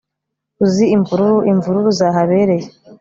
[0.65, 2.67] uzi imvururu imvururu zahabereye